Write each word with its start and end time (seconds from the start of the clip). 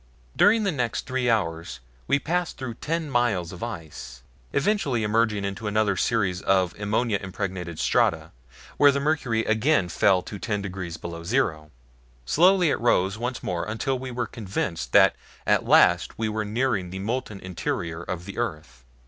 During 0.35 0.63
the 0.63 0.71
next 0.71 1.05
three 1.05 1.29
hours 1.29 1.79
we 2.07 2.17
passed 2.17 2.57
through 2.57 2.73
ten 2.73 3.07
miles 3.11 3.51
of 3.51 3.61
ice, 3.61 4.23
eventually 4.51 5.03
emerging 5.03 5.45
into 5.45 5.67
another 5.67 5.95
series 5.95 6.41
of 6.41 6.73
ammonia 6.79 7.19
impregnated 7.21 7.77
strata, 7.77 8.31
where 8.77 8.91
the 8.91 8.99
mercury 8.99 9.45
again 9.45 9.89
fell 9.89 10.23
to 10.23 10.39
ten 10.39 10.59
degrees 10.59 10.97
below 10.97 11.23
zero. 11.23 11.69
Slowly 12.25 12.71
it 12.71 12.79
rose 12.79 13.19
once 13.19 13.43
more 13.43 13.63
until 13.65 13.99
we 13.99 14.09
were 14.09 14.25
convinced 14.25 14.91
that 14.93 15.15
at 15.45 15.67
last 15.67 16.17
we 16.17 16.27
were 16.27 16.45
nearing 16.45 16.89
the 16.89 16.97
molten 16.97 17.39
interior 17.39 18.01
of 18.01 18.25
the 18.25 18.39
earth. 18.39 18.83